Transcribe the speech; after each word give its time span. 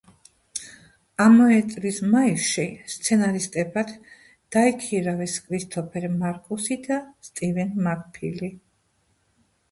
ამავე 1.23 1.57
წლის 1.73 1.97
მაისში 2.13 2.63
სცენარისტებად 2.93 3.91
დაიქირავეს 4.55 5.35
კრისტოფერ 5.49 6.07
მარკუსი 6.23 6.79
და 6.87 6.97
სტივენ 7.29 7.77
მაკფილი. 7.89 8.51